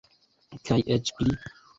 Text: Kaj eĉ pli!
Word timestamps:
Kaj 0.69 0.77
eĉ 0.95 1.11
pli! 1.19 1.37